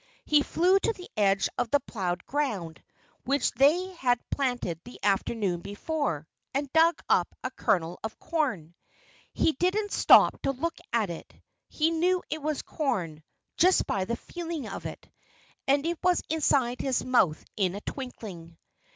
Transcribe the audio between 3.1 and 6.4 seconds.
which they had planted the afternoon before,